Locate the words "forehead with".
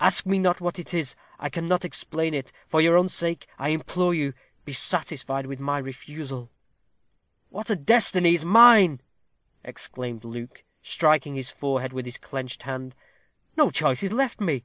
11.50-12.06